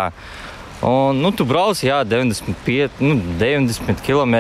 [0.84, 4.36] Un, nu, tu brauc, jā, 95, nu, 90 km.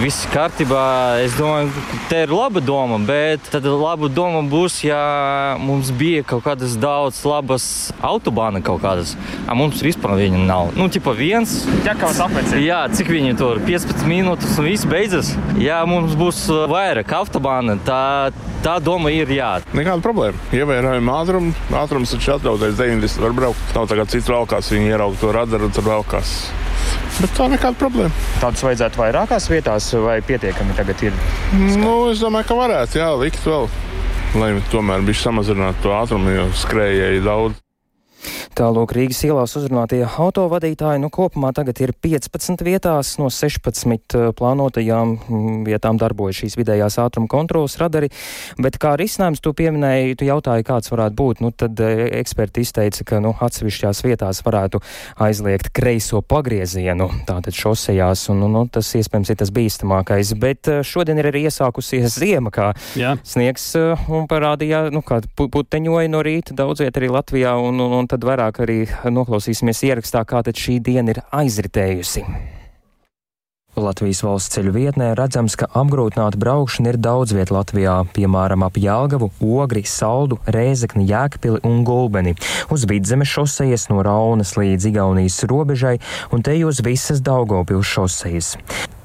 [0.00, 0.84] Viss kārtībā.
[1.20, 1.68] Es domāju,
[2.08, 5.00] te ir laba doma, bet tad laba doma būs, ja
[5.60, 7.66] mums bija kaut kādas daudz labas
[8.00, 9.12] autobāna kaut kādas.
[9.44, 10.72] A mums vispār viņa nav.
[10.80, 11.58] Nu, tipa viens.
[11.84, 12.62] Ķekavas apvecē.
[12.64, 15.34] Jā, cik viņi tur 15 minūtes un viss beidzas.
[15.60, 18.00] Ja mums būs vairāk autobāna, tā,
[18.64, 19.52] tā doma ir jā.
[19.76, 20.48] Nekāda problēma.
[20.56, 21.52] Ievērojam ātrumu.
[21.76, 23.76] Ātrums taču atļautais 90 var braukt.
[23.76, 26.30] Nav tā kā cits valkās, viņi ierauga to radu jādara un tur vēl kas.
[27.18, 28.26] Bet tā nekāda problēma.
[28.40, 31.16] Tādus vajadzētu vairākās vietās, vai pietiekami tagad ir?
[31.80, 33.66] Nu, es domāju, ka varētu, jā, likt vēl.
[34.38, 37.58] Lai tomēr bija samazinātu to ātrumu, jo skrējēji daudz.
[38.60, 45.14] Tālūk Rīgas ielās uzrunātie autovadītāji nu kopumā tagad ir 15 vietās no 16 eh, plānotajām
[45.16, 48.10] mm, vietām darbojas šīs vidējās ātruma kontrolas radari,
[48.60, 53.06] bet kā risinājums tu pieminēji, tu jautāji, kāds varētu būt, nu tad eh, eksperti izteica,
[53.08, 54.82] ka nu atsevišķās vietās varētu
[55.24, 60.82] aizliegt kreiso pagriezienu, tātad šosejās, un nu, nu, tas iespējams ir tas bīstamākais, bet eh,
[60.84, 63.16] šodien ir arī iesākusies ziema, kā Jā.
[63.24, 68.12] sniegs un parādīja, nu kā puteņoja no rīta daudz viet arī Latvijā, un, un, un
[68.12, 72.24] tad vairāk arī noklausīsimies ierakstā, kā tad šī diena ir aizritējusi.
[73.78, 79.30] Latvijas valsts ceļu vietnē redzams, ka apgrūtināta braukšana ir daudz viet Latvijā, piemēram, ap Jālgavu,
[79.46, 82.34] Ogri, Saldu, Rēzekni, Jēkpili un Gulbeni,
[82.74, 85.98] uz Vidzemes šosejas no Raunas līdz Igaunijas robežai
[86.34, 88.56] un te uz visas Daugopils šosejas.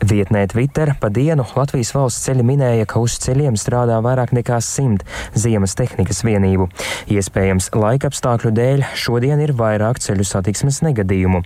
[0.06, 5.02] Vietnē Twitter pa dienu Latvijas valsts ceļi minēja, ka uz ceļiem strādā vairāk nekā simt
[5.34, 6.68] ziemas tehnikas vienību.
[7.16, 11.42] Iespējams, laikapstākļu dēļ šodien ir vairāk ceļu satiksmes negadījumu.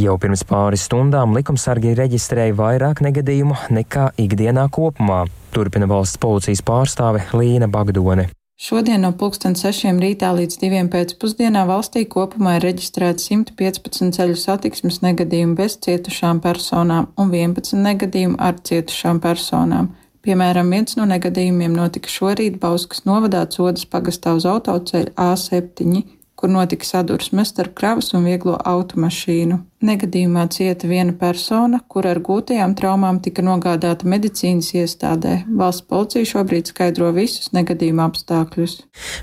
[0.00, 5.22] Jau pirms pāris stundām likumsargi reģistrēja vairāk negadījumu nekā ikdienā kopumā.
[5.54, 8.30] Turpina valsts policijas pārstāve Līna Bagdone.
[8.60, 15.56] Šodien no 6 rītā līdz 2 pēcpusdienā valstī kopumā ir reģistrēti 115 ceļu satiksmes negadījumi
[15.56, 19.88] bez cietušām personām un 11 negadījumi ar cietušām personām.
[20.20, 26.04] Piemēram, viens no negadījumiem notika šorīt Bauskas novadā Codas pagastā uz autoceļa A7,
[26.36, 29.62] kur notika sadursme starp kravas un vieglo automašīnu.
[29.80, 35.38] Negadījumā cieta viena persona, kur ar gūtajām traumām tika nogādāta medicīnas iestādē.
[35.56, 38.74] Valsts policija šobrīd skaidro visus negadījuma apstākļus.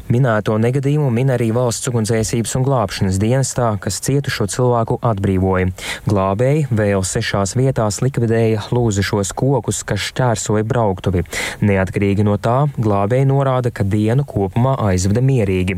[0.09, 5.67] Minēto negadījumu min arī valsts ugunsdzēsības un glābšanas dienestā, kas cietušo cilvēku atbrīvoja.
[6.09, 11.21] Glābēji vēl sešās vietās likvidēja lūzušos kokus, kas šķērsoja brauktuvi.
[11.61, 15.77] Neatkarīgi no tā, glābēji norāda, ka dienu kopumā aizveda mierīgi.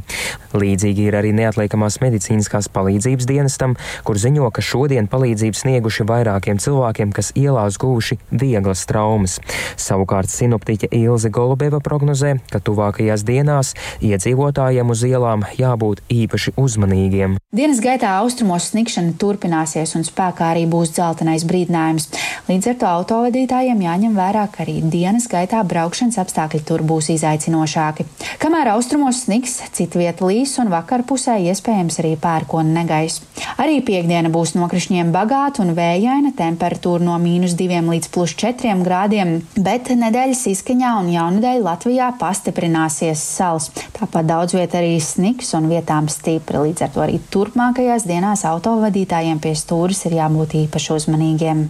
[0.55, 3.75] Līdzīgi ir arī neatliekamās medicīniskās palīdzības dienestam,
[4.07, 9.39] kur ziņo, ka šodien palīdzību snieguši vairākiem cilvēkiem, kas ielās guvuši vieglas traumas.
[9.79, 13.73] Savukārt sinoptiķe Ilze Golubeva prognozē, ka tuvākajās dienās
[14.05, 17.37] iedzīvotājiem uz ielām jābūt īpaši uzmanīgiem.
[17.55, 22.09] Dienas gaitā austrumos sniegšana turpināsies un spēkā arī būs dzeltenais brīdinājums.
[22.49, 28.05] Līdz ar to autovadītājiem jāņem vērā, ka arī dienas gaitā braukšanas apstākļi tur būs izaicinošāki.
[28.43, 33.19] Kamēr austrumos sniks, citvieta līs un vakar pusē iespējams arī pērkona negais.
[33.57, 39.39] Arī piekdiena būs nokrišņiem bagāta un vējaina, temperatūra no mīnus 2 līdz plus 4 grādiem,
[39.57, 43.69] bet nedēļas izskaņā un jaunadēļ Latvijā pastiprināsies sals.
[43.97, 49.41] Tāpat daudz viet arī sniks un vietām stipri, līdz ar to arī turpmākajās dienās autovadītājiem
[49.43, 51.63] pie stūris ir jābūt īpaši uzmanīgiem.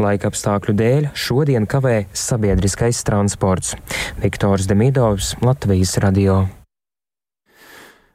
[0.00, 3.74] Laika apstākļu dēļ šodien kavē sabiedriskais transports.
[4.22, 6.46] Viktors Demidovs, Latvijas radio.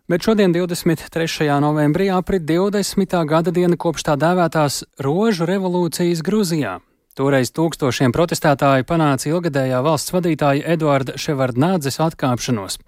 [0.04, 1.60] Bet šodien, 23.
[1.64, 3.14] novembrī, aprit 20.
[3.24, 6.82] gada diena kopš tā dēvētās rožu revolūcijas Grūzijā.
[7.16, 12.82] Toreiz tūkstošiem protestētāji panāca ilgadējā valsts vadītāja Eduarda Ševardnādzes atkāpšanos.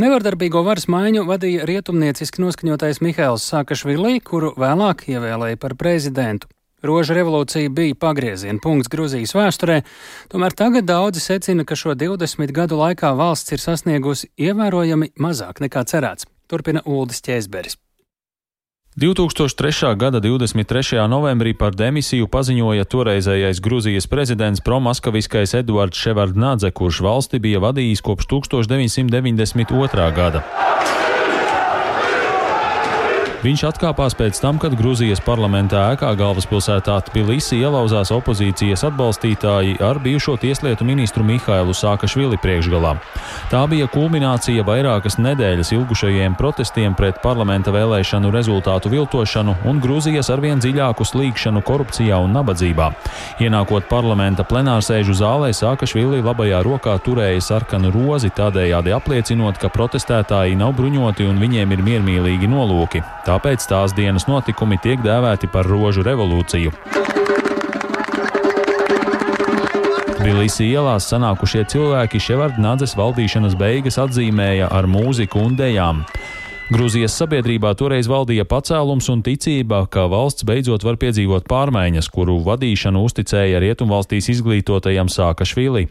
[0.00, 6.48] Nevardarbīgo varas maiņu vadīja rietumnieciski noskaņotais Mihails Sakašvili, kuru vēlāk ievēlēja par prezidentu.
[6.80, 9.82] Roža revolūcija bija pagrieziena punkts Grūzijas vēsturē,
[10.32, 15.84] tomēr tagad daudzi secina, ka šo 20 gadu laikā valsts ir sasniegusi ievērojami mazāk nekā
[15.92, 16.30] cerēts.
[16.46, 17.78] Turpina Uldis Čēzberis.
[18.96, 19.96] 2003.
[19.98, 21.00] gada 23.
[21.10, 28.30] novembrī par demisiju paziņoja toreizējais Grūzijas prezidents promaskaviskais Eduards Ševardnadze, kurš valsti bija vadījis kopš
[28.30, 30.10] 1992.
[30.14, 30.44] gada.
[33.44, 40.38] Viņš atkāpās pēc tam, kad Grūzijas parlamentā ēkā galvaspilsētā Tbilisi ielauzās opozīcijas atbalstītāji ar bijušo
[40.40, 42.94] tieslietu ministru Mihailu Sākašvili priekšgalā.
[43.52, 50.64] Tā bija kulminācija vairākas nedēļas ilgušajiem protestiem pret parlamenta vēlēšanu rezultātu viltošanu un Grūzijas arvien
[50.64, 52.88] dziļāku slīkšanu korupcijā un nabadzībā.
[53.44, 60.72] Ienākot parlamenta plenārsēžu zālē, Sākašvili labajā rokā turēja sarkanu rozi, tādējādi apliecinot, ka protestētāji nav
[60.80, 63.04] bruņoti un viņiem ir miermīlīgi nolūki.
[63.24, 66.70] Tā tāpēc tās dienas notikumi tiek dēvēti par rožu revolūciju.
[70.14, 76.04] Tbilisī ielās sanākušie cilvēki Ševardnadzes valdīšanas beigas atzīmēja ar mūziku un dejām.
[76.72, 83.02] Grūzijas sabiedrībā toreiz valdīja pacēlums un ticība, ka valsts beidzot var piedzīvot pārmaiņas, kuru vadīšanu
[83.04, 85.82] uzticēja rietumvalstīs izglītotajam Sākašvili.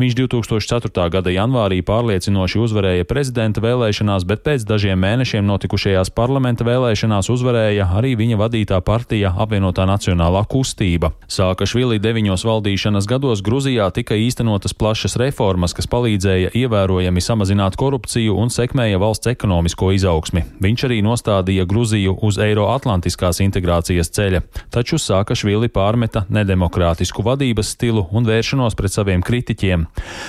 [0.00, 1.04] Viņš 2004.
[1.12, 8.14] gada janvārī pārliecinoši uzvarēja prezidenta vēlēšanās, bet pēc dažiem mēnešiem notikušajās parlamenta vēlēšanās uzvarēja arī
[8.16, 11.12] viņa vadītā partija apvienotā nacionālā kustība.
[11.28, 18.48] Sākašvili deviņos valdīšanas gados Grūzijā tika īstenotas plašas reformas, kas palīdzēja ievērojami samazināt korupciju un
[18.48, 20.44] sekmēja valsts ekonomisko izaugsmu izaugsmi.
[20.60, 28.24] Viņš arī nostādīja Gruziju uz Eiroatlantiskās integrācijas ceļa, taču Sākašvili pārmeta nedemokrātisku vadības stilu un
[28.24, 29.86] vēršanos pret saviem kritiķiem.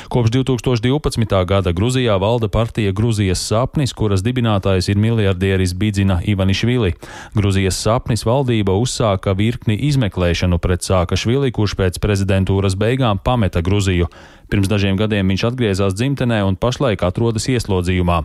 [0.10, 1.45] Kopš 2012.
[1.45, 6.93] gada Gruzijā valda partija Gruzijas sapnis, kuras dibinātājs ir miljardieris Bidzina Ivanišvili.
[7.36, 14.10] Gruzijas sapnis valdība uzsāka virkni izmeklēšanu pret Sākašvili, kurš pēc prezidentūras beigām pameta Gruziju.
[14.53, 18.19] Pirms dažiem gadiem viņš atgriezās dzimtenē un pašlaik atrodas ieslodzījumā.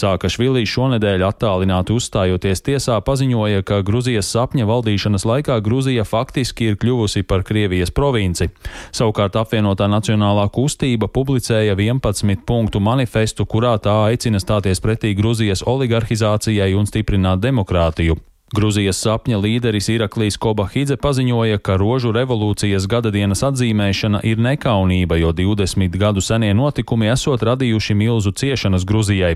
[0.00, 7.20] Sākašvili šonedēļ attālināti uzstājoties tiesā paziņoja, ka Gruzijas sapņa valdīšanas laikā Gruzija faktiski ir kļuvusi
[7.28, 8.48] par Krievijas provinci.
[8.96, 16.72] Savukārt apvienotā nacionālā kustība publicēja 11 punktu manifestu, kurā tā aicina stāties pretī Gruzijas oligarhizācijai
[16.80, 18.16] un stiprināt demokrātiju.
[18.48, 25.98] Gruzijas sapņa līderis Iraklīs Kobahidze paziņoja, ka rožu revolūcijas gadadienas atzīmēšana ir nekaunība, jo 20
[26.00, 29.34] gadu senie notikumi esot radījuši milzu ciešanas Gruzijai.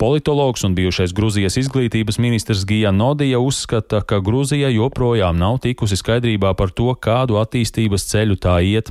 [0.00, 6.54] Politologs un bijušais Gruzijas izglītības ministrs Gija Nodija uzskata, ka Gruzija joprojām nav tikusi skaidrībā
[6.56, 8.88] par to, kādu attīstības ceļu tā iet.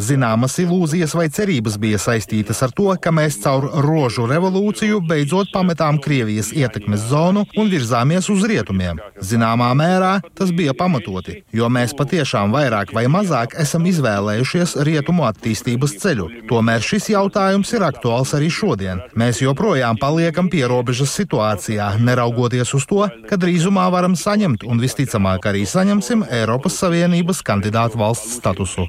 [0.00, 5.89] Zināmas ilūzijas vai cerības bija saistītas ar to, ka mēs caur rožu revolūciju beidzot pametām
[5.90, 8.98] atstājām Krievijas ietekmes zonu un virzāmies uz rietumiem.
[9.20, 15.96] Zināmā mērā tas bija pamatoti, jo mēs patiešām vairāk vai mazāk esam izvēlējušies rietumu attīstības
[16.00, 16.28] ceļu.
[16.48, 19.00] Tomēr šis jautājums ir aktuāls arī šodien.
[19.14, 25.66] Mēs joprojām paliekam pierobežas situācijā, neraugoties uz to, ka drīzumā varam saņemt un visticamāk arī
[25.66, 28.86] saņemsim Eiropas Savienības kandidātu valsts statusu.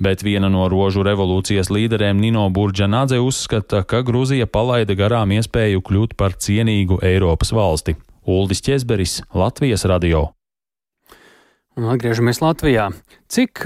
[0.00, 5.80] Bet viena no rožu revolūcijas līderiem Nino Burģanādze uzskata, ka Grūzija Krievija palaida garām iespēju
[5.80, 7.94] kļūt par cienīgu Eiropas valsti.
[8.28, 10.34] Uldis Česberis, Latvijas radio.
[11.76, 12.90] Un atgriežamies Latvijā.
[13.26, 13.64] Cik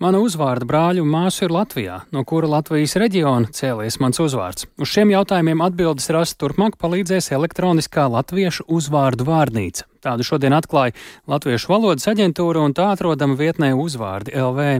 [0.00, 4.64] Mana uzvārda brāļu un māsu ir Latvijā, no kura Latvijas reģiona cēlies mans uzvārds.
[4.80, 9.84] Uz šiem jautājumiem atbildes rast turpmāk palīdzēs elektroniskā latviešu uzvārdu vārnīca.
[10.00, 10.94] Tādu šodien atklāja
[11.28, 14.70] Latviešu valodas aģentūra un tā atrodama vietnē uzvārdi LV.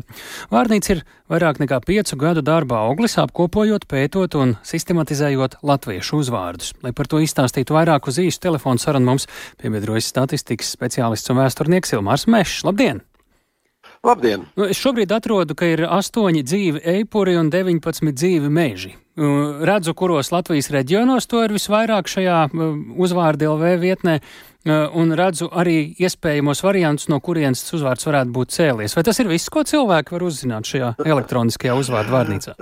[0.57, 6.73] Vārnīca ir vairāk nekā piecu gadu darba auglis, apkopojot, pētot un sistematizējot latviešu uzvārdus.
[6.81, 9.29] Lai par to izstāstītu vairāk uz īstu telefonu sarunu mums
[9.61, 12.65] piebiedrojas statistikas speciālists un vēsturnieks Ilmārs Mešs.
[12.65, 13.05] Labdien!
[14.01, 14.47] Labdien!
[14.57, 18.95] Nu, es šobrīd atrodu, ka ir astoņi dzīvi eipuri un 19 dzīvi meži.
[19.69, 22.39] Redzu, kuros Latvijas reģionos to ir visvairāk šajā
[22.97, 24.15] uzvārdu LV vietnē,
[24.69, 28.95] un redzu arī iespējamos variantus, no kurienes tas uzvārds varētu būt cēlies.
[28.97, 32.57] Vai tas ir viss, ko cilvēki var uzzināt šajā elektroniskajā uzvārdu vārnīcā?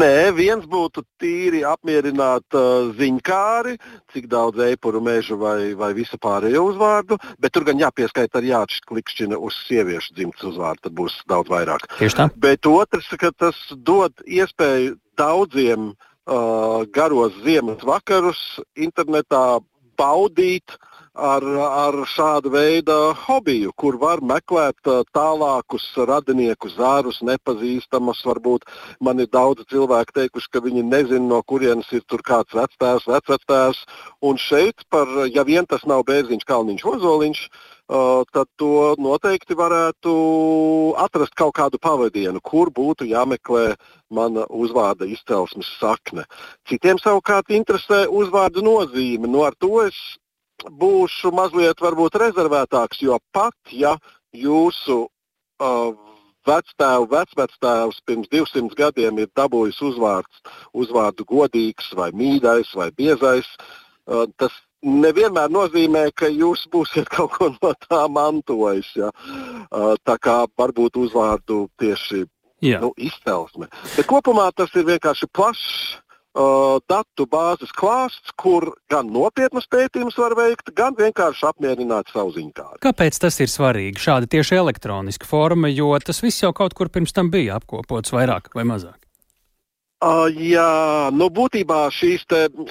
[0.00, 3.76] Nē, viens būtu tīri apmierināt uh, ziņkāri,
[4.14, 9.38] cik daudz eipuru meža vai, vai visu pārējo uzvārdu, bet tur gan jāpieskaita arī jāklikšķina
[9.38, 11.86] uz sieviešu dzimtas uzvārdu, tad būs daudz vairāk.
[12.00, 12.28] Tieši tā.
[12.34, 18.40] Bet otrs, ka tas dod iespēju daudziem uh, garos ziemas vakarus
[18.74, 19.60] internetā
[19.98, 20.76] baudīt
[21.14, 28.24] ar, ar šādu veidu hobiju, kur var meklēt tālākus radinieku zārus, nepazīstamus.
[28.26, 28.66] Varbūt
[29.00, 33.84] man ir daudz cilvēku teikuši, ka viņi nezina, no kurienes ir tur kāds vectēvs, vecvectēvs.
[34.26, 40.12] Un šeit, par, ja vien tas nav Bērziņš, Kalniņš, Ozoliņš, Uh, tad to noteikti varētu
[40.96, 43.74] atrast kaut kādu pavadienu, kur būtu jāmeklē
[44.10, 46.24] mana uzvārda izcelsmes sakne.
[46.68, 49.28] Citiem savukārt interesē uzvārda nozīme.
[49.28, 49.94] Nu, ar to es
[50.64, 53.96] būšu mazliet varbūt rezervētāks, jo pat ja
[54.32, 55.92] jūsu uh,
[56.46, 60.40] vectēvu vecvectēvs pirms 200 gadiem ir dabūjis uzvārds,
[60.72, 63.48] uzvārdu godīgs vai mīļais vai biezais,
[64.06, 68.92] uh, tas nevienmēr nozīmē, ka jūs būsiet kaut ko no tā mantojis.
[69.00, 69.10] Ja?
[70.04, 72.24] Tā kā varbūt uzvārdu tieši
[72.80, 73.68] nu, izcelsme.
[73.96, 75.68] Bet kopumā tas ir vienkārši plašs
[76.34, 82.82] uh, datu bāzes klāsts, kur gan nopietnas pētījumus var veikt, gan vienkārši apmierināt savu ziņkāri.
[82.84, 84.00] Kāpēc tas ir svarīgi?
[84.00, 88.52] Šāda tieši elektroniska forma, jo tas viss jau kaut kur pirms tam bija apkopots vairāk
[88.56, 89.03] vai mazāk.
[90.04, 92.26] Uh, jā, nu, būtībā šīs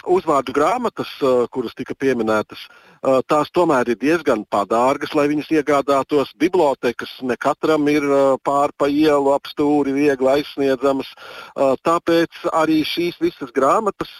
[0.05, 6.35] uzvārdu grāmatas, uh, kuras tika pieminētas, uh, tās tomēr ir diezgan padārgas, lai viņas iegādātos.
[6.37, 11.09] Bibliotekas ne katram ir uh, pāri pa ielu ap stūri viegli aizsniedzamas.
[11.57, 14.11] Tāpēc arī šīs visas grāmatas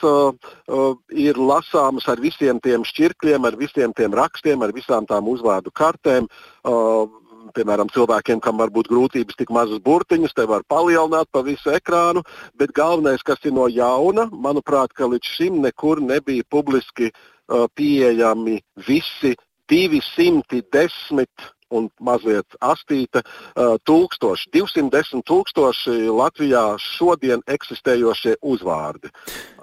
[1.14, 6.30] ir lasāmas ar visiem tiem šķirkļiem, ar visiem tiem rakstiem, ar visām tām uzvārdu kartēm.
[6.64, 7.10] Uh,
[7.58, 12.24] piemēram, cilvēkiem, kam var būt grūtības tik mazus burtiņus, te var palielināt pa visu ekrānu,
[12.60, 18.60] bet galvenais, kas ir no jauna, manuprāt, ka līdz šim nekur nebija publiski uh, pieejami
[18.88, 19.36] visi
[19.72, 21.28] 210
[21.74, 29.12] un mazliet astīta uh, tūkstoši, 210 tūkstoši Latvijā šodien eksistējošie uzvārdi.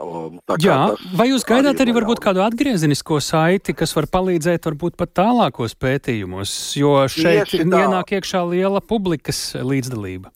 [0.01, 4.99] Um, Jā, vai jūs gaidāt arī, arī varbūt kādu atgriezenisko saiti, kas var palīdzēt varbūt
[5.01, 10.33] pat tālākos pētījumos, jo šeit ienāk iekšā liela publikas līdzdalība?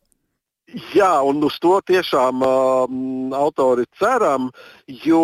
[0.75, 2.95] Jā, un uz to tiešām uh,
[3.39, 4.49] autori ceram,
[5.07, 5.21] jo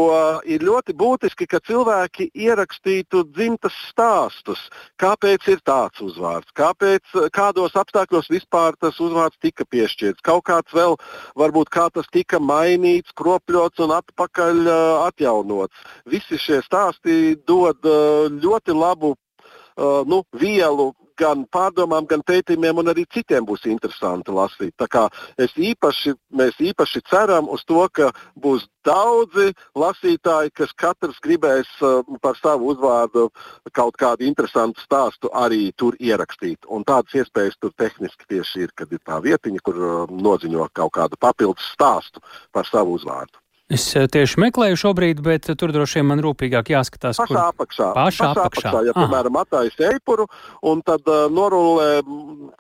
[0.47, 4.63] ir ļoti būtiski, ka cilvēki ierakstītu dzimtas stāstus.
[5.03, 7.03] Kāpēc ir tāds uzvārds, kāpēc,
[7.35, 10.95] kādos apstākļos vispār tas uzvārds tika piešķirts, kaut kāds vēl,
[11.35, 15.83] varbūt kā tas tika mainīts, kropļots un atpakaļ uh, atjaunots.
[16.07, 22.93] Visi šie stāsti dod uh, ļoti labu uh, nu, vielu gan pārdomām, gan pētījumiem, un
[22.93, 24.75] arī citiem būs interesanti lasīt.
[24.81, 25.07] Tā kā
[25.39, 28.11] īpaši, mēs īpaši ceram uz to, ka
[28.41, 33.29] būs daudzi lasītāji, kas katrs gribēs uh, par savu uzvārdu
[33.77, 36.65] kaut kādu interesantu stāstu arī tur ierakstīt.
[36.69, 40.97] Un tādas iespējas tur tehniski tieši ir, kad ir tā vietiņa, kur uh, noziņo kaut
[40.97, 43.37] kādu papildus stāstu par savu uzvārdu.
[43.71, 47.21] Es eh, tieši meklēju šobrīd, bet eh, tur droši vien man rūpīgāk jāskatās.
[47.21, 47.39] Pašā kur...
[47.45, 47.91] apakšā.
[47.95, 48.73] Pašā, pašā apakšā.
[48.73, 48.83] apakšā.
[48.89, 50.27] Ja, piemēram, atājas eipuru,
[50.67, 52.01] un tad uh, norulē,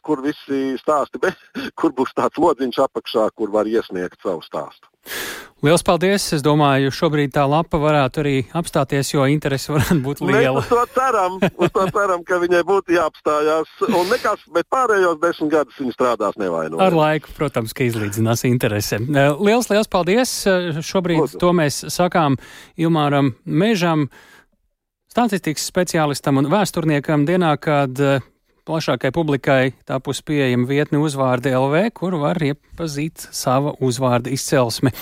[0.07, 4.90] kur visi stāsti, bet kur būs tāds lodziņš apakšā, kur var iesniegt savu stāstu.
[5.61, 6.25] Lielas paldies!
[6.33, 10.63] Es domāju, šobrīd tā lapa varētu arī apstāties, jo interese varētu būt liela.
[10.63, 13.75] Mēs uz to ceram, uz to ceram ka viņai būtu jāapstājās.
[13.91, 16.81] Un nekas, bet pārējos desmit gadus viņa strādās nevainojami.
[16.87, 19.03] Ar laiku, protams, ka izlīdzinās interese.
[19.05, 20.33] Eh, liels, liels paldies!
[20.49, 21.43] Eh, šobrīd Lūdzu.
[21.45, 22.41] to mēs sakām
[22.81, 24.09] Ilmāram Mežam.
[25.13, 28.25] Statistikas speciālistam un vēsturniekam dienā, kad eh,
[28.71, 34.93] plašākai publikai tapusi pieejama vietne uzvārdi LV, kur var iepazīt sava uzvārda izcelsmi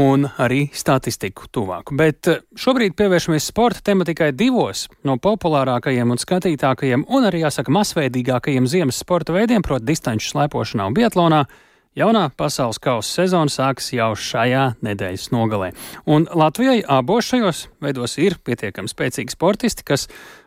[0.00, 1.92] un arī statistiku tuvāk.
[1.98, 8.70] Bet eh, šobrīd pievēršamies sporta tematikai divos no populārākajiem un skatītākajiem un arī, jāsaka, masveidīgākajiem
[8.70, 11.44] ziemas sporta veidiem, proti, distanču slēpošanā un biatlonā.
[11.92, 15.66] Jaunā pasaules kausa sezona sāksies jau šajā nedēļas nogalē.
[16.08, 20.06] Un Latvijai abos šajos veidos ir pietiekami spēcīgi sportisti, kas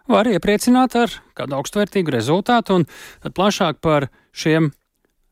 [0.10, 2.80] var iepriecināt ar kādu augstvērtīgu rezultātu.
[2.80, 4.72] Un plašāk par šiem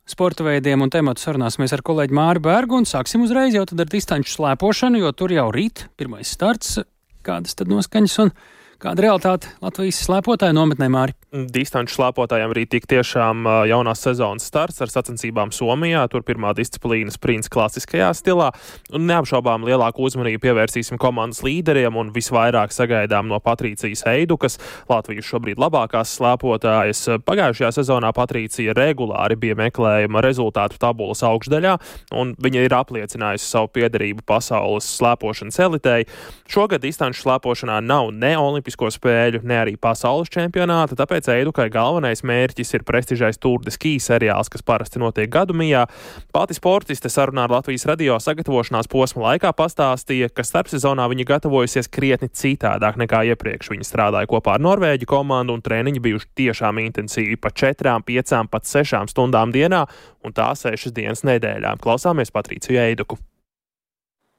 [0.05, 4.35] sporta veidiem un tematu sarunāsimies ar kolēģi Māri Bērgu un sāksim uzreiz jau ar distanču
[4.35, 6.77] slēpošanu, jo tur jau rīt pirmais starts,
[7.25, 8.35] kādas tad noskaņas un
[8.83, 11.13] Kāda realitāte Latvijas slēpotāju nometnē Māri?
[11.31, 16.01] Distanču slēpotājiem arī tik tiešām jaunās sezonas starts ar sacensībām Somijā.
[16.11, 18.49] Tur pirmā disciplīna sprints klasiskajā stilā.
[18.91, 24.59] Un neapšaubām lielāku uzmanību pievērsīsim komandas līderiem un visvairāk sagaidām no Patricijas Eidu, kas
[24.91, 27.05] Latvijas šobrīd labākās slēpotājas.
[27.23, 31.77] Pagājušajā sezonā Patricija regulāri bija meklējama rezultātu tabulas augšdaļā,
[32.19, 36.03] un viņa ir apliecinājusi savu piederību pasaules slēpošanas elitei.
[36.51, 42.23] Šogad distanču slēpošanā nav ne olimpiskā Olimpisko spēļu, ne arī pasaules čempionāta, tāpēc Eidukai galvenais
[42.25, 45.85] mērķis ir prestižais Tour de Ski seriāls, kas parasti notiek gadu mijā.
[46.33, 52.31] Pati sportiste sarunā ar Latvijas radio sagatavošanās posma laikā pastāstīja, ka starpsezonā viņa gatavojusies krietni
[52.33, 53.69] citādāk nekā iepriekš.
[53.69, 58.65] Viņa strādāja kopā ar Norvēģu komandu un treniņi bijuši tiešām intensīvi pa četrām, piecām, pat
[58.65, 59.85] sešām stundām dienā
[60.25, 61.77] un tā sešas dienas nedēļā.
[61.83, 63.21] Klausāmies Patriciju Eiduku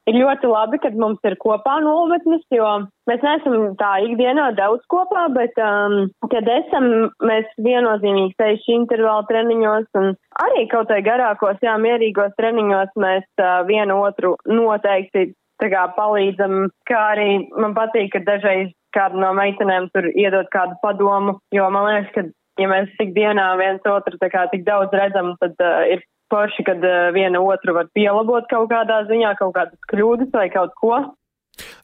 [0.09, 2.67] ir ļoti labi, kad mums ir kopā nometnes, jo
[3.09, 6.89] mēs neesam tā ikdienā daudz kopā, bet, um, kad esam,
[7.25, 10.13] mēs viennozīmīgi sevišķi intervālu treniņos un
[10.45, 15.31] arī kaut vai garākos, jā, mierīgos treniņos mēs uh, vienu otru noteikti
[15.61, 20.75] tā kā palīdzam, kā arī man patīk, ka dažreiz kāda no meitenēm tur iedod kādu
[20.83, 22.25] padomu, jo man liekas, ka
[22.61, 26.03] ja mēs tik dienā viens otru tā kā tik daudz redzam, tad uh, ir
[26.33, 30.75] forši, kad uh, viena otru var pielabot kaut kādā ziņā, kaut kādas kļūdas vai kaut
[30.81, 30.97] ko.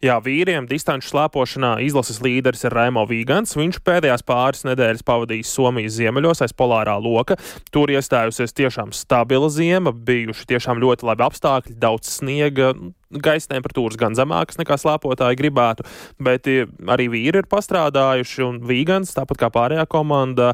[0.03, 3.55] Jā, vīriem distanču slēpošanā izlases līderis ir Raimo Vīgants.
[3.55, 7.37] Viņš pēdējās pāris nedēļas pavadījis Somijas ziemeļos aiz polārā loka.
[7.71, 12.73] Tur iestājusies tiešām stabila ziema, bijuši tiešām ļoti labi apstākļi, daudz sniega,
[13.11, 15.85] gaisa temperatūras gan zemākas nekā slēpotāji gribētu,
[16.21, 20.51] bet arī vīri ir pastrādājuši un vīgans, tāpat kā pārējā komanda,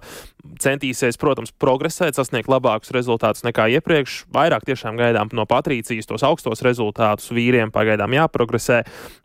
[0.63, 4.23] centīsies, protams, progresēt, sasniegt labākus rezultātus nekā iepriekš.
[4.33, 8.83] Vairāk tiešām gaidām no Patrīcijas tos augstos rezultātus, vīriem pagaidām jāprogresē.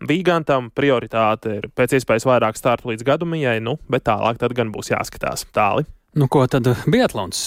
[0.08, 4.92] Vīgantam prioritāte ir pēc iespējas vairāk startu līdz gadumijai, nu, bet tālāk tad gan būs
[4.94, 5.86] jāskatās tāli.
[6.12, 7.38] Nu, ko tad Biatlons?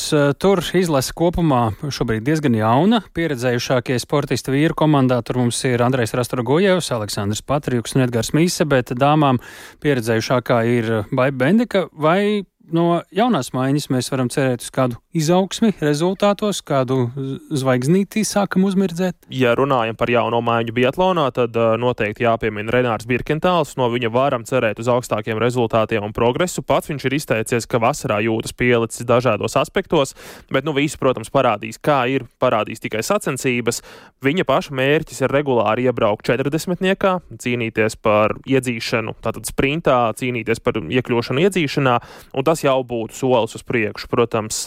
[0.41, 3.03] Tur izlase kopumā šobrīd diezgan jauna.
[3.13, 8.89] Pieredzējušākie sportisti vīru komandā tur mums ir Andrejs Rastorgojevs, Aleksandrs Patriuks un Edgars Mīse, bet
[8.97, 9.37] dāmām
[9.85, 12.41] pieredzējušākā ir Baiba Bendika vai
[12.73, 17.07] no jaunās maiņas mēs varam cerēt uz kādu izaugsmi, rezultātos, kādu
[17.55, 19.27] zvaigznītī sākam uzmirdzēt?
[19.33, 23.75] Ja runājam par jauno maiņu biatlonā, tad uh, noteikti jāpiemina Renārs Birkentāls.
[23.79, 26.63] No viņa varam cerēt uz augstākiem rezultātiem un progresu.
[26.65, 30.15] Pats viņš ir izteicies, ka vasarā jūtas pielicis dažādos aspektos,
[30.51, 33.81] bet nu visu, protams, parādīs, kā ir, parādīs tikai sacensības.
[34.25, 36.83] Viņa paša mērķis ir regulāri iebraukt 40.
[36.83, 41.95] niekā, cīnīties par iedzīšanu, tātad sprintā, cīnīties par iekļūšanu iedzīšanā,
[42.35, 44.07] un tas tas jau būtu solis uz priekšu.
[44.11, 44.63] Protams,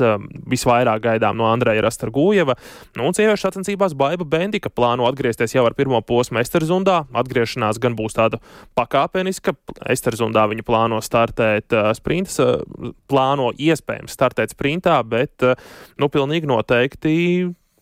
[0.49, 2.59] visvairāk gaidām no Andreja Rastargujeva.
[2.99, 7.01] Nu, un sieviešu sacensībās Baiba Bendika plāno atgriezties jau ar pirmo posmu Esterzundā.
[7.17, 8.43] Atgriešanās gan būs tāda
[8.79, 9.57] pakāpeniska.
[9.89, 15.57] Esterzundā viņa plāno startēt uh, sprintas, uh, plāno iespējams startēt sprintā, bet uh,
[15.99, 17.17] nu, pilnīgi noteikti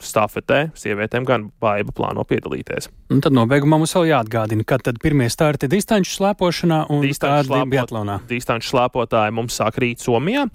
[0.03, 2.91] stafetē sievietēm gan baiva plāno piedalīties.
[3.13, 7.73] Un tad nobeigumā mums vēl jāatgādina, kad tad pirmie starti distanču slēpošanā un distanču slēpot,
[7.75, 8.19] biatlonā.
[8.31, 10.49] Distanču slēpotāji mums sāk rīt Somijā,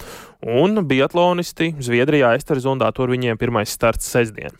[0.47, 4.53] un biatlonisti Zviedrijā Esterzundā tur viņiem pirmais starts sestdien.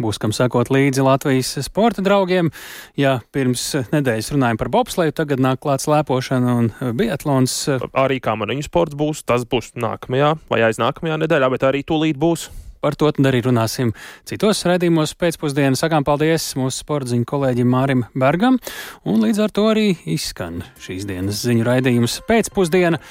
[0.00, 2.48] Būs kam sekot līdzi Latvijas sporta draugiem.
[2.96, 7.56] Ja pirms nedēļas runājām par bobsleju, tagad nāk klāts slēpošana un biatlons.
[7.98, 12.48] Arī kā maniņu sports būs, tas būs nākamajā vai aiznākamajā nedēļā, bet arī tūlīt būs
[12.80, 13.92] Par to arī runāsim
[14.28, 15.76] citos raidījumos pēcpusdienā.
[15.76, 18.56] Sakām paldies mūsu sportziņu kolēģim Mārim Bergam,
[19.04, 23.02] un līdz ar to arī izskan šīs dienas ziņu raidījums pēcpusdienā.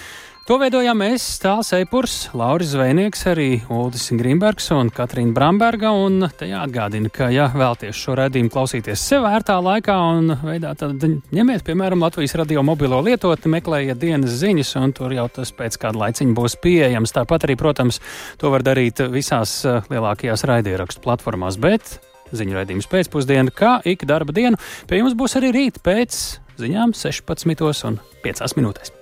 [0.50, 5.92] To veidojām mēs, Stāls Eipurs, Lauris Zvejnieks, arī Uldis Grimbergs un Katrīna Bramberga.
[5.94, 11.06] Un te jāatgādina, ka, ja vēlties šo redzējumu klausīties sev vērtā laikā un veidā, tad
[11.06, 16.02] ņemiet, piemēram, Latvijas radio mobilo lietotni, meklējiet dienas ziņas, un tur jau tas pēc kāda
[16.02, 17.14] laiciņa būs pieejams.
[17.14, 18.02] Tāpat arī, protams,
[18.42, 21.62] to var darīt visās eh, lielākajās raidierakstu platformās.
[21.62, 22.00] Bet
[22.34, 24.58] ziņu raidījums pēcpusdienā, kā ik darba dienu,
[24.90, 26.18] pie jums būs arī rīt pēc
[26.58, 28.98] ziņām 16 un 5 minūtēs.